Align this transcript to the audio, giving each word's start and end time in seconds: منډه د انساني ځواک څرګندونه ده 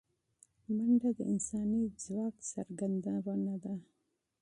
منډه 0.75 1.09
د 1.17 1.19
انساني 1.33 1.83
ځواک 2.03 2.35
څرګندونه 2.51 3.53
ده 3.63 3.73